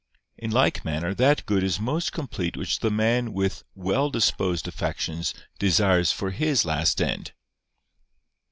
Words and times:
In 0.35 0.49
like 0.49 0.83
manner 0.83 1.13
that 1.13 1.45
good 1.45 1.61
is 1.63 1.79
most 1.79 2.11
complete 2.11 2.57
which 2.57 2.79
the 2.79 2.89
man 2.89 3.33
with 3.33 3.63
well 3.75 4.09
disposed 4.09 4.67
affections 4.67 5.31
desires 5.59 6.11
for 6.11 6.31
his 6.31 6.65
last 6.65 6.99
end. 7.03 7.33